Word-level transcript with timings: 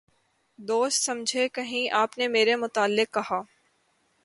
دوست 0.59 1.03
سمجھے 1.03 1.47
کہیں 1.49 1.93
آپ 1.93 2.17
نے 2.17 2.27
میرے 2.27 2.55
متعلق 2.55 3.13
کہا 3.13 3.41